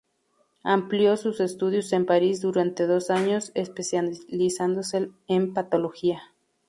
Amplió 0.63 1.15
sus 1.15 1.39
estudios 1.41 1.93
en 1.93 2.07
París 2.07 2.41
durante 2.41 2.87
dos 2.87 3.11
años, 3.11 3.51
especializándose 3.53 5.11
en 5.27 5.53
patología. 5.53 6.23